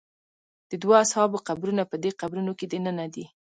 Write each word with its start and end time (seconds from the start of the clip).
د 0.69 0.71
دوو 0.83 0.93
اصحابو 1.05 1.37
قبرونه 1.47 1.83
په 1.91 1.95
دې 2.03 2.11
قبرونو 2.21 2.51
کې 2.59 2.65
دننه 2.71 3.05
دي. 3.13 3.25